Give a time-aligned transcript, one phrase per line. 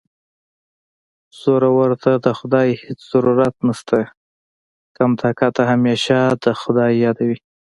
[1.39, 3.99] زورور ته د خدای هېڅ ضرورت نشته
[4.97, 6.17] کم طاقته همېشه
[6.61, 7.37] خدای یادوي